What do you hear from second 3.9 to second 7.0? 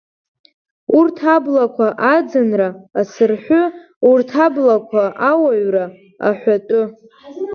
урҭ аблақәа ауаҩра, аҳәатәы.